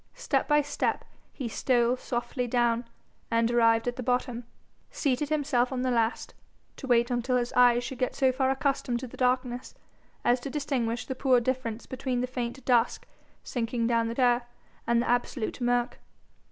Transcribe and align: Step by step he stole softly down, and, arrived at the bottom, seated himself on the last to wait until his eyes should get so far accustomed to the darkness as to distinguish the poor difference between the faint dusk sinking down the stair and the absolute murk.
Step 0.15 0.47
by 0.47 0.63
step 0.63 1.05
he 1.31 1.47
stole 1.47 1.95
softly 1.95 2.47
down, 2.47 2.85
and, 3.29 3.51
arrived 3.51 3.87
at 3.87 3.97
the 3.97 4.01
bottom, 4.01 4.45
seated 4.89 5.29
himself 5.29 5.71
on 5.71 5.83
the 5.83 5.91
last 5.91 6.33
to 6.75 6.87
wait 6.87 7.11
until 7.11 7.37
his 7.37 7.53
eyes 7.53 7.83
should 7.83 7.99
get 7.99 8.15
so 8.15 8.31
far 8.31 8.49
accustomed 8.49 8.99
to 8.99 9.05
the 9.05 9.15
darkness 9.15 9.75
as 10.25 10.39
to 10.39 10.49
distinguish 10.49 11.05
the 11.05 11.13
poor 11.13 11.39
difference 11.39 11.85
between 11.85 12.19
the 12.19 12.25
faint 12.25 12.65
dusk 12.65 13.05
sinking 13.43 13.85
down 13.85 14.07
the 14.07 14.15
stair 14.15 14.47
and 14.87 15.03
the 15.03 15.07
absolute 15.07 15.61
murk. 15.61 15.99